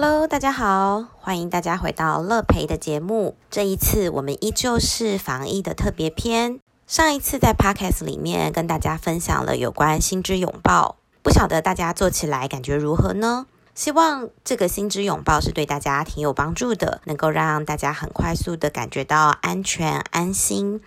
[0.00, 3.36] Hello，大家好，欢迎大家回到乐培的节目。
[3.50, 6.60] 这一次我们依旧是防疫的特别篇。
[6.86, 13.46] 上一次在 Podcast 里面跟大家分享了有关心之拥抱，不晓得大家做起来感觉如何呢？
[13.74, 20.80] 希望这个心之拥抱是对大家挺有帮助的，能够让大家很快速的感觉到安全安心。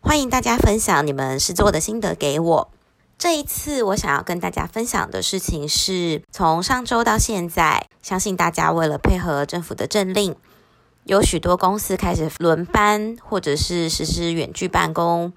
[0.00, 2.68] 欢迎大家分享你们试做的心得给我。
[3.18, 10.36] 这一次我想要跟大家分享的事情是，从上周到现在，相信大家为了配合政府的政令，
[11.02, 15.32] 有许多公司开始轮班或者是实施远距办公。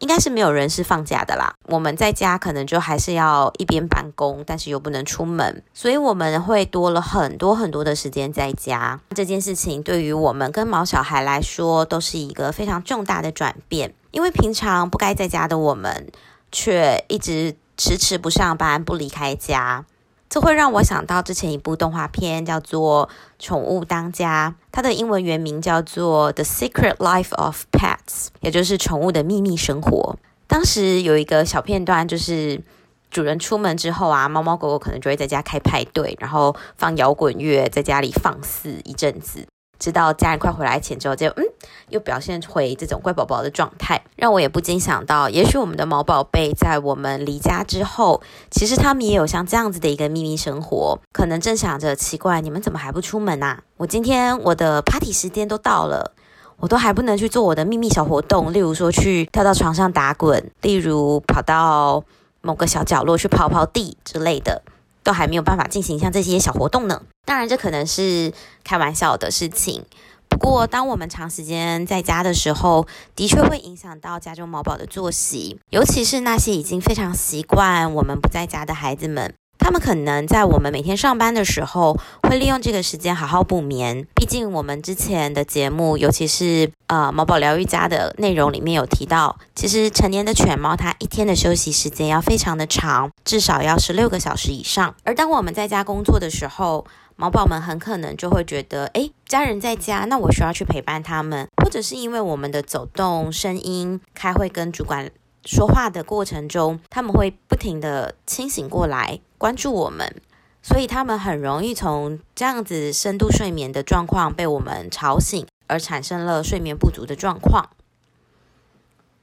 [0.00, 1.52] 应该是没有人是放假的啦。
[1.66, 8.98] 我们在家可能就还是要一边办公，但是又不能出门，所以我们会多了很多很多的时间在家。
[9.14, 13.94] 这件事情对于我们跟毛小孩来说，都是一个非常重大的转变。
[14.10, 16.10] 因为平常不该在家的我们，
[16.50, 19.84] 却一直迟迟不上班、不离开家。
[20.28, 23.08] 这会让我想到之前一部动画片，叫做
[23.44, 30.16] 《宠物当家》，它的英文原名叫做《The Secret Life of Pets》，也就是宠物的秘密生活。
[30.46, 32.62] 当时有一个小片段，就是
[33.10, 39.44] 主人出门之后啊，猫猫狗狗可能就会在家开派对，然后放摇滚乐，在家里放肆一阵子。
[39.80, 41.42] 知道家人快回来前之后，就嗯，
[41.88, 53.62] 又表现回这种乖宝宝的状态，让我也不禁想到，也许我们的毛宝贝在我们离家之后，其实他们也有像这样子的一个秘密生活，可能正想着奇怪，你们怎么还不出门啊？
[53.78, 56.12] 我今天我的 party 时间都到了，
[56.58, 62.04] 我都还不能去做我的秘密小活动，例如说去跳到床上打滚，例如跑到
[62.42, 64.62] 某个小角落去跑跑地之类的。
[65.02, 67.02] 都还没有办法进行像这些小活动呢。
[67.24, 68.32] 当然，这可能是
[68.64, 69.84] 开玩笑的事情。
[70.28, 79.34] 不过，当我们长时间在家的时候，的确会影响到家中毛宝的作息，尤其是那些已经非常习惯我们不在家的孩子们。
[79.60, 84.06] 他们可能在我们每天上班的时候，会利用这个时间好好补眠。
[84.14, 94.94] 毕竟我们之前的节目，尤其是呃毛宝疗愈家的内容里面有提到，其实成年的犬猫它一天的休息时间要非常的长，至少要十六个小时以上。
[95.04, 105.10] 而当我们在家工作的时候，毛宝们很可能就会觉得，诶，家人在家，那我需要去陪伴他们，或者是因为我们的走动、声音、开会跟主管。
[105.44, 110.20] 说话的过程中，他们会不停的清醒过来，关注我们，
[110.62, 117.70] 所以他们很容易从这样子深度睡眠的状况被我们吵醒，而产生了睡眠不足的状况。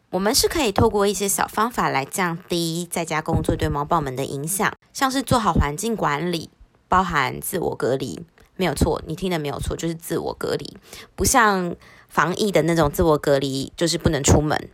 [0.10, 6.50] 我们是可以透过一些小方法来降低在家工作对猫宝们的影响，像是做好环境管理，
[6.88, 10.78] 包含自我隔离，没有错，你听的没有错，就是自我隔离，
[11.16, 11.76] 不像
[12.10, 14.68] 防疫的那种自我隔离，就是不能出门，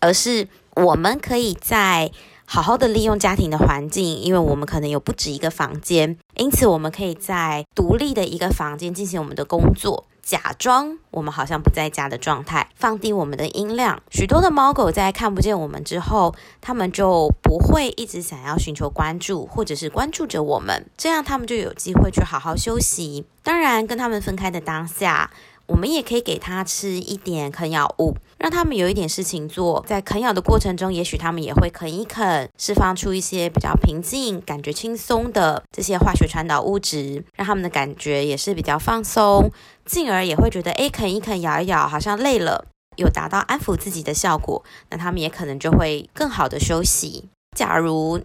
[0.00, 0.46] 而是。
[0.84, 2.10] 我们可以在
[2.46, 14.02] 好好的利用家庭的环境，因为我们可能有不止一个房间，因此我们可以在独立的一个房间进行我们的工作，假装我们好像不在家的状态，放低我们的音量。
[14.10, 23.26] 许多的猫狗在看不见我们之后，它们就不会一直想要寻求关注，或者是关注着我们，这样它们就有机会去好好休息。
[23.42, 25.30] 当然，跟它们分开的当下。
[25.66, 29.84] 我们也可以给它吃一点啃咬物，让它们有一点事情做。
[29.86, 39.52] 在啃咬的过程中，也许它们也会啃一啃，释放出一些比较平静、感觉轻松的这些化学传导物质，让它们的感觉也是比较放松，
[39.84, 42.64] 进而也会觉得，哎，啃一啃、咬一咬，好像累了，
[42.96, 47.28] 有达到安抚自己的效果，那它们也可能就会更好的休息。
[47.54, 48.22] 假如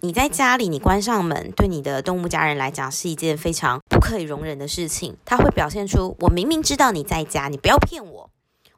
[0.00, 5.16] 你在家里，你关上门，对你的动物家人来讲是一件非常不可以容忍的事情。
[5.26, 8.30] 它会表现出我明明知道你在家，你不要骗我，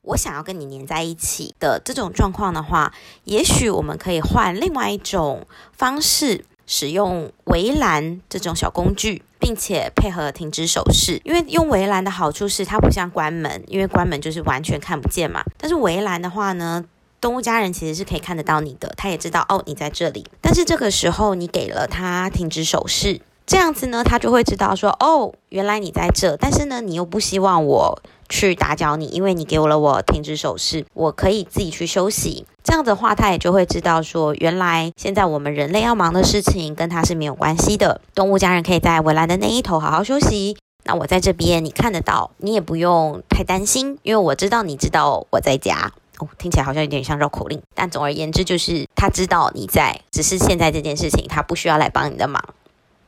[0.02, 2.92] 我想要跟你黏在一起的这种状况的话，
[3.24, 11.20] 也许我们可以换另外一种方式，使用围栏这种小工具，并且配合停止手势。
[11.24, 15.44] 因为用围栏的好处是，它不像关门，因为关门就是完全看不见嘛。
[15.58, 16.84] 但是围栏的话呢？
[17.20, 20.26] 动物家人其实是可以看得到你的，他也知道哦你在这里。
[20.40, 23.20] 但是这个时候你给了他停止手势，
[23.50, 32.46] 这样子呢，他就会知道说哦原来你在这，但是呢你又不希望我去打搅你，因为你给我了我停止手势，我可以自己去休息。
[32.62, 38.00] 这样的话他也就会知道说原来现在我们人类要忙的事情跟他是没有关系的。
[38.14, 45.90] 动物家人可以在围栏的那一头好好休息，那我在这边你看得到，你也不用太担心，因为我知道你知道我在家。
[46.20, 52.44] 哦，听起来好像有点像绕口令，但总而言之就是他知道你在，只是现在这件事情他不需要来帮你的忙，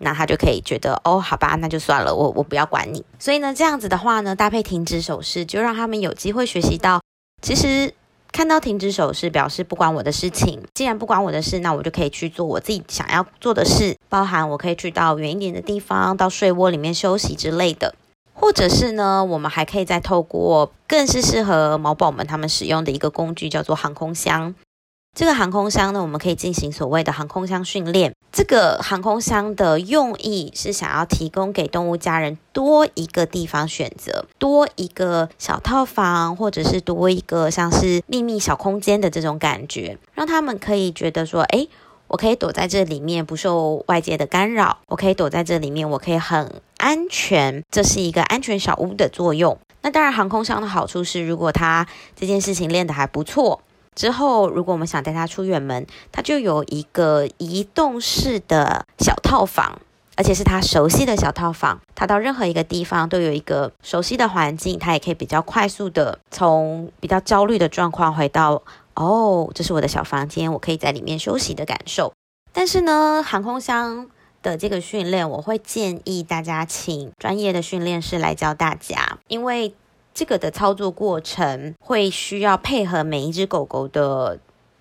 [0.02, 3.04] 那他就可以觉得哦，好吧，那就算了，我我不要管你。
[3.18, 7.00] 所以呢，这样子的话呢，搭配停止手势，就让他们有机会学习到，
[7.40, 7.94] 其实
[8.30, 10.62] 看到停止手势表示不关我的事情。
[10.74, 13.96] 既然不关我的事，那我就可以去做我自己想要做的事。
[14.08, 17.94] 包含我可以去到远一点的地方，到睡窝里面休息之类的。
[18.34, 24.54] 或者是呢，我们还可以再透过更是适合毛宝们他们使用的一个工具，叫做航空箱。
[25.14, 28.14] 这个航空箱呢，我们可以进行所谓的航空箱训练。
[28.32, 41.68] 这个航空箱的用意是想要提供给动物家人多一个地方选择，多一个小套房，或者是多一个像是秘密小空间的这种感觉，让他们可以觉得说，哎，
[42.06, 49.58] 我可以躲在这里面不受外界的干扰，我可以躲在这里面，我可以很安全，这是一个安全小屋的作用。
[49.82, 51.86] 那当然，航空箱的好处是，如果他
[52.16, 53.60] 这件事情练得还不错。
[53.94, 59.80] 之后，如果我们想带它出远门，它就有一个移动式的小套房，
[60.16, 61.80] 而且是它熟悉的小套房。
[61.94, 68.62] 它到任何一个地方都有一个熟悉的环境，它也可以比较快速的从比较焦虑的状况回到
[68.94, 72.14] 哦，这是我的小房间，我可以在里面休息的感受。
[72.52, 74.08] 但是呢，航空箱
[74.42, 79.74] 的这个训练，我会建议大家请专业的训练师来教大家，因为。
[80.14, 84.38] 这个的操作过程会需要配合每一只狗狗的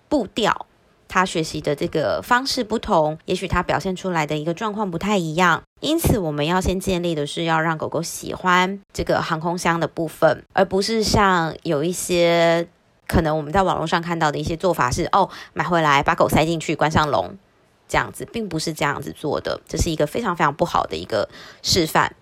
[0.08, 0.66] 步调，
[1.08, 5.62] 它学习的这个方式不同，也许它表现出来的一个状况不太一样。
[5.80, 12.68] 因此，我们要先建立的是要让狗狗喜欢这个航空箱的部分，而不是像有一些
[13.08, 17.36] 可能我们在网络上看到的一些做法是：哦，买回来把狗塞进去，关上笼，
[17.88, 19.60] 这样子，并不是这样子做的。
[19.66, 21.28] 这是一个非常非常不好的一个
[21.62, 22.14] 示范。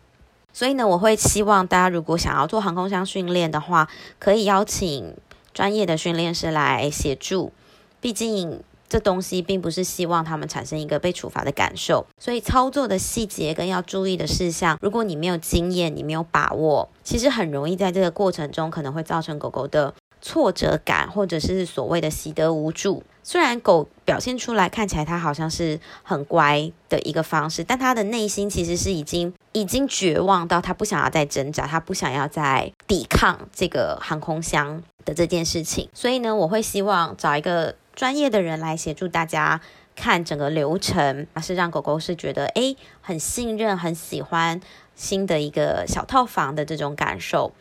[0.53, 3.89] 所以呢，我会希望大家如果想要做航空箱训练的话，
[4.19, 5.15] 可以邀请
[5.55, 7.53] 专业的训练师来协助。
[8.01, 19.95] 毕竟这东西并不是希望他们产生一个被处罚的感受，所以操作的细节跟要注意的事项，如果你没有经验，你没有把握，其实很容易在这个过程中可能会造成狗狗的。
[20.21, 23.03] 挫折感，或者是所谓的习得无助。
[23.23, 35.89] 虽然狗表现出来看起来它好像是很乖的一个方式，但它的内心其实是已经已经绝望到它不想要再挣扎，它不想要再抵抗这个航空箱的这件事情。
[35.93, 39.61] 所以呢，我会希望找一个专业的人来协助大家
[39.95, 44.61] 看整个流程，而是让狗狗是觉得诶很信任、很喜欢
[44.97, 47.53] 新的一个小套房的这种感受。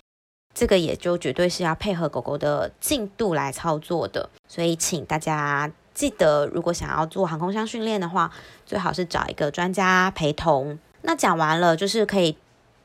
[0.54, 8.32] 这个也就绝对是要配合狗狗的进度来操作的，所以请大家记得，如果想要做航空箱训练的话，
[8.66, 10.78] 最好是找一个专家陪同。
[11.04, 12.36] 那讲完了，就是可以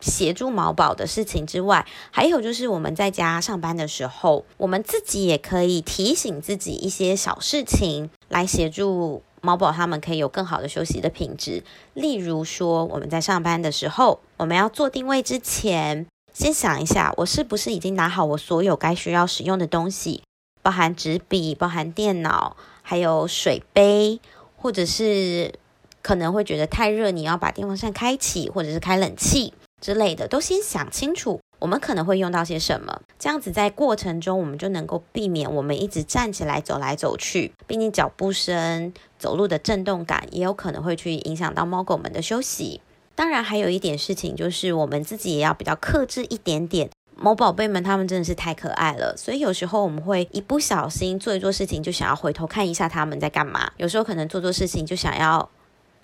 [0.00, 11.64] 协助毛宝的事情之外，还有就是我们在家上班的时候，我们自己也可以提醒自己一些小事情，来协助毛宝他们可以有更好的休息的品质。
[11.94, 16.06] 例如说，我们在上班的时候，我们要做定位之前。
[16.34, 20.24] 先想一下，我是不是已经拿好我所有该需要使用的东西，
[20.62, 24.20] 包含纸笔、包含电脑，还有水杯，
[24.56, 25.54] 或者是
[26.02, 33.00] 可能会觉得太热，你要把电风扇开启，或者是开冷气之类的，都先想清楚，我们可能会用到些什么。
[33.16, 42.80] 这样子在过程中，我们就能够避免我们一直站起来走来走去，毕竟脚步声、走路的震动感也有可能会去影响到猫狗们的休息。
[43.14, 46.90] 当然，还有一点事情就是，我们自己也要比较克制一点点。
[47.16, 53.70] 某宝贝们，他们真的是太可爱了，所以有时候我们会一不小心做一做事情，就想要回头看一下他们在干嘛。
[53.76, 55.48] 有时候可能做做事情就想要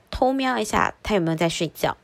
[0.08, 1.96] 偷瞄一下他有没有在睡觉。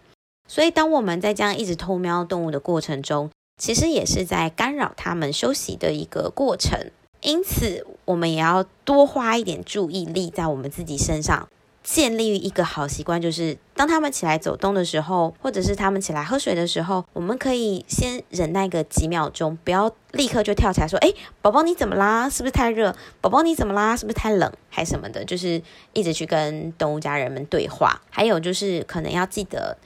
[0.48, 3.30] 所以，当我们在这样一直偷瞄动物的过程中，
[3.62, 6.90] 其实也是在干扰他们休息的一个过程。
[7.22, 11.48] 因此，我们也要多花一点注意力在我们自己身上。
[11.86, 22.28] 建立一个好习惯，就是当他们起来走动的时候，或者是他们起来喝水的时候，我们可以先忍耐个几秒钟，不要立刻就跳起来说：“哎，宝宝你怎么啦？
[22.28, 22.92] 是不是太热？
[23.20, 23.96] 宝宝你怎么啦？
[23.96, 24.52] 是不是太冷？
[24.68, 25.62] 还什么的？”就是
[25.92, 28.02] 一直去跟动物家人们对话。
[28.10, 29.78] 还有就是可能要记得，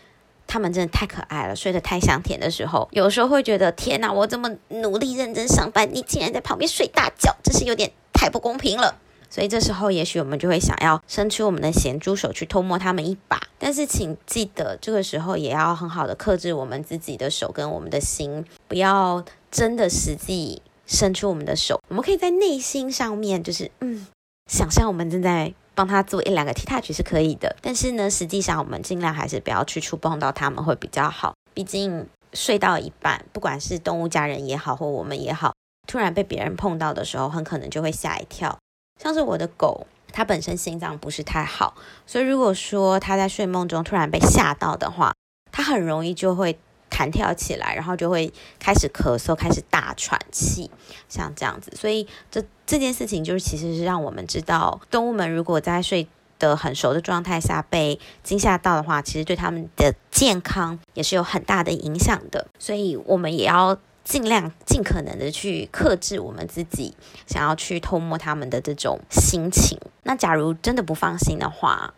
[0.46, 8.96] 他们真的太可爱了，睡得太香甜的时候，有时候会觉得天哪，我这么努力认真上班，你竟然在旁边睡大觉，真是有点太不公平了。
[9.30, 13.40] 所以这时候，也许我们就会想要伸出我们的咸猪手去偷摸他们一把。
[13.58, 21.80] 但是，请记得这个时候也要很好的克制我们自己的手跟我们的心，不要真的实际伸出我们的手。
[21.88, 24.06] 我们可以在内心上面，就是嗯，
[24.50, 27.54] 想象我们正在帮他做一两个 T touch 是可以的。
[27.60, 31.34] 但是呢，实际上我们尽量还是不要去触碰到他们会比较好。
[31.54, 35.52] 毕竟睡到一半，不管是动物家人也好，或我们也好，
[35.86, 38.58] 突然被别人碰到的时候，很可能就会吓一跳。
[39.02, 41.74] 像是我的狗，它本身心脏不是太好，
[42.06, 45.14] 所以如果说它在睡梦中突然被吓到的话，
[45.50, 46.58] 它很容易就会
[46.90, 50.70] 弹跳起来，然后就会开始咳嗽，开始大喘气，
[51.08, 51.72] 像这样子。
[51.74, 56.06] 所以这这件事情就是其实是让我们知道，动物们如果在睡
[56.38, 62.46] 的很熟的状态下被惊吓到的话，其实对他们的健康也是有很大的影响的。
[62.58, 63.78] 所以我们也要
[64.10, 66.96] 尽量尽可能的去克制我们自己
[67.28, 69.78] 想要去偷摸他们的这种心情。
[70.02, 71.94] 那假如真的不放心的话，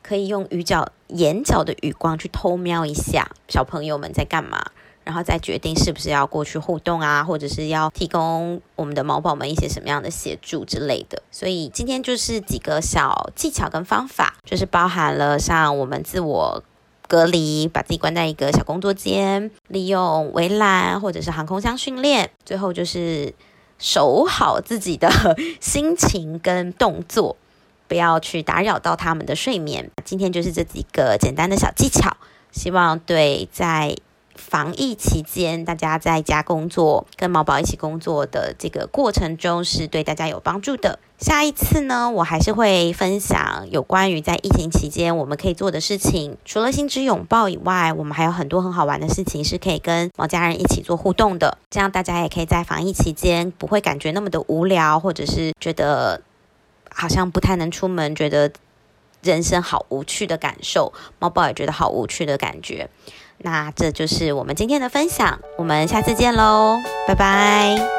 [0.00, 4.70] 可以用鱼角眼角的余光去偷瞄一下小朋友们在干嘛。
[5.02, 11.22] 然后再决定是不是要过去互动啊，或者是要提供我们的毛宝们一些什么样的协助之类的。
[11.30, 16.64] 所以今天就是几个小技巧跟方法，就是包含了像我们自我
[17.08, 23.34] 隔离，把自己关在一个小工作间，利用围栏或者是航空箱训练，最后就是
[23.78, 25.10] 守好自己的
[25.60, 27.36] 心情跟动作，
[27.88, 29.90] 不要去打扰到他们的睡眠。
[30.04, 32.16] 今天就是这几个简单的小技巧，
[32.52, 33.96] 希望对在。
[34.36, 40.98] 防疫期间，大家在家工作，跟毛宝一起工作的这个过程中，是对大家有帮助的。
[41.18, 46.36] 下一次呢，我还是会分享有关于在疫情期间我们可以做的事情。
[46.44, 51.56] 除了心之拥抱以外，我们还有很多很好玩的事情是可以跟毛家人一起做互动的。
[51.70, 56.20] 这样大家也可以在防疫期间不会感觉那么的无聊，或者是觉得
[56.90, 58.52] 好像不太能出门，觉得
[59.22, 60.92] 人生好无趣的感受。
[61.18, 62.90] 猫宝也觉得好无趣的感觉。
[63.38, 67.95] 那这就是我们今天的分享，我们下次见喽，拜拜。